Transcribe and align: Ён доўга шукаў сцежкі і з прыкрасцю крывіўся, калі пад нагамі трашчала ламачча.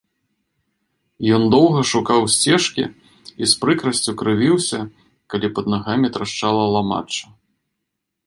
Ён 1.37 1.43
доўга 1.55 1.81
шукаў 1.91 2.19
сцежкі 2.35 2.85
і 2.85 3.43
з 3.51 3.59
прыкрасцю 3.65 4.11
крывіўся, 4.21 4.79
калі 5.33 5.47
пад 5.59 5.65
нагамі 5.75 6.07
трашчала 6.15 6.63
ламачча. 6.77 7.25